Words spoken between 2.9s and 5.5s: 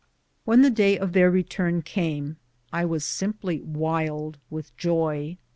simply wild with joy.